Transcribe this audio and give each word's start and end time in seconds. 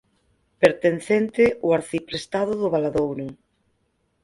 Pertencente 0.63 1.43
o 1.67 1.67
arciprestado 1.79 2.51
do 2.61 2.67
Valadouro. 2.75 3.27